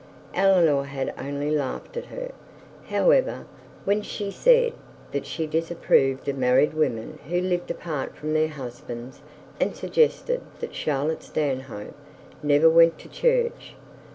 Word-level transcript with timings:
Eleanor 0.33 0.85
had 0.85 1.13
only 1.19 1.51
laughed 1.51 1.95
at 1.95 2.05
her, 2.05 2.31
however, 2.87 3.45
when 3.85 4.01
she 4.01 4.31
said 4.31 4.73
that 5.11 5.27
she 5.27 5.45
disapproved 5.45 6.27
of 6.27 6.39
married 6.39 6.73
women 6.73 7.19
who 7.29 7.39
lived 7.39 7.69
apart 7.69 8.15
from 8.17 8.33
their 8.33 8.47
husbands, 8.49 9.21
and 9.59 9.75
suggested 9.75 10.41
that 10.59 10.73
Charlotte 10.73 11.21
Stanhope 11.21 11.93
never 12.41 12.67
went 12.67 12.97
to 12.97 13.09
church. 13.09 13.75